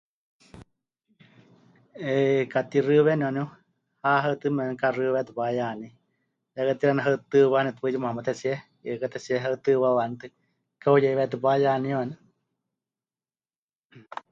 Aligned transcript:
'Eh, 2.01 2.41
pɨkatixɨweni 2.47 3.23
waníu, 3.27 3.45
ha 4.01 4.09
haɨtɨme 4.23 4.59
waníu 4.61 4.79
kaxɨwétɨ 4.81 5.31
payaní, 5.37 5.87
ya 6.55 6.61
katixaɨ 6.67 6.97
heutɨɨwanitɨ 7.05 7.79
paɨ 7.81 7.91
yumamátetsie, 7.93 8.55
yu'ɨkátetsie 8.85 9.43
heutɨwawanitɨ, 9.45 10.25
ka'uyeiweétɨ 10.81 11.37
payaní 11.43 11.89
waníu. 11.99 12.17